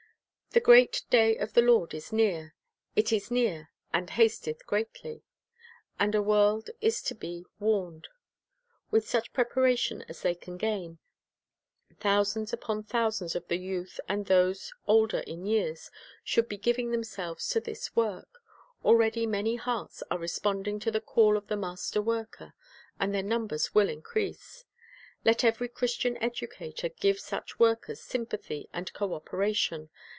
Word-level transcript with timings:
"The 0.53 0.59
great 0.59 1.03
day 1.09 1.37
of 1.37 1.53
the 1.53 1.61
Lord 1.61 1.93
is 1.93 2.11
near, 2.11 2.53
it 2.93 3.13
is 3.13 3.31
near, 3.31 3.69
and 3.93 4.09
hasteth 4.09 4.67
greatly." 4.67 5.23
1 5.95 5.95
And 6.01 6.13
a 6.13 6.21
world 6.21 6.69
is 6.81 7.01
to 7.03 7.15
be 7.15 7.45
warned. 7.57 8.09
With 8.89 9.07
such 9.07 9.31
preparation 9.31 10.01
as 10.09 10.23
they 10.23 10.35
can 10.35 10.57
gain, 10.57 10.97
thousands 12.01 12.51
1 12.53 12.57
Zeph. 12.59 12.59
i: 12.59 12.67
14. 12.67 12.67
The 12.67 12.75
Life 12.75 12.81
Work 12.81 12.83
271 12.83 12.83
upon 12.83 12.83
thousands 12.83 13.35
of 13.35 13.47
the 13.47 13.57
youth 13.57 13.99
and 14.09 14.25
those 14.25 14.73
older 14.85 15.19
in 15.19 15.45
years 15.45 15.89
should 16.21 16.49
be 16.49 16.57
giving 16.57 16.91
themselves 16.91 17.47
to 17.47 17.61
this 17.61 17.95
work. 17.95 18.43
Already 18.83 19.25
many 19.25 19.55
hearts 19.55 20.03
are 20.11 20.17
responding 20.19 20.81
to 20.81 20.91
the 20.91 20.99
call 20.99 21.37
of 21.37 21.47
the 21.47 21.55
Master 21.55 22.01
Worker, 22.01 22.55
and 22.99 23.15
their 23.15 23.23
numbers 23.23 23.73
will 23.73 23.87
increase. 23.87 24.65
Let 25.23 25.45
every 25.45 25.69
Christian 25.69 26.21
educator 26.21 26.89
give 26.89 27.21
such 27.21 27.57
workers 27.57 28.01
sympathy 28.01 28.67
and 28.73 28.91
co 28.91 29.13
operation. 29.13 29.89